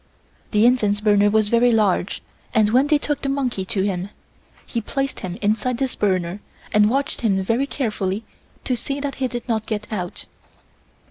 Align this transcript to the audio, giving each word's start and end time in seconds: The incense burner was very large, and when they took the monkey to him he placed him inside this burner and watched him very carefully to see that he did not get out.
The 0.49 0.65
incense 0.65 0.99
burner 0.99 1.29
was 1.29 1.49
very 1.49 1.71
large, 1.71 2.23
and 2.55 2.71
when 2.71 2.87
they 2.87 2.97
took 2.97 3.21
the 3.21 3.29
monkey 3.29 3.63
to 3.65 3.83
him 3.83 4.09
he 4.65 4.81
placed 4.81 5.19
him 5.19 5.37
inside 5.43 5.77
this 5.77 5.93
burner 5.93 6.39
and 6.73 6.89
watched 6.89 7.21
him 7.21 7.43
very 7.43 7.67
carefully 7.67 8.23
to 8.63 8.75
see 8.75 8.99
that 8.99 9.13
he 9.21 9.27
did 9.27 9.47
not 9.47 9.67
get 9.67 9.85
out. 9.93 10.25